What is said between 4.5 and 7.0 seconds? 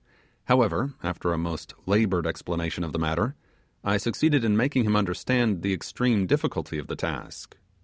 making him understand the extreme difficulty of the